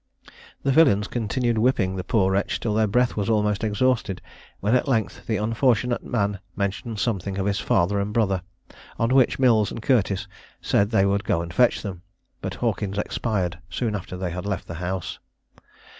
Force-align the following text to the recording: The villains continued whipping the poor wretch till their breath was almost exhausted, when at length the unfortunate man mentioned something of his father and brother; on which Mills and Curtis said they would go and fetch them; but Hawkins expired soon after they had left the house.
The 0.63 0.71
villains 0.71 1.07
continued 1.07 1.59
whipping 1.59 1.95
the 1.95 2.03
poor 2.03 2.31
wretch 2.31 2.59
till 2.59 2.73
their 2.73 2.87
breath 2.87 3.15
was 3.15 3.29
almost 3.29 3.63
exhausted, 3.63 4.19
when 4.59 4.73
at 4.73 4.87
length 4.87 5.27
the 5.27 5.37
unfortunate 5.37 6.03
man 6.03 6.39
mentioned 6.55 6.97
something 6.97 7.37
of 7.37 7.45
his 7.45 7.59
father 7.59 7.99
and 7.99 8.11
brother; 8.11 8.41
on 8.97 9.13
which 9.13 9.37
Mills 9.37 9.69
and 9.69 9.79
Curtis 9.79 10.27
said 10.59 10.89
they 10.89 11.05
would 11.05 11.23
go 11.23 11.43
and 11.43 11.53
fetch 11.53 11.83
them; 11.83 12.01
but 12.41 12.55
Hawkins 12.55 12.97
expired 12.97 13.59
soon 13.69 13.93
after 13.95 14.17
they 14.17 14.31
had 14.31 14.47
left 14.47 14.65
the 14.65 14.73
house. 14.81 15.19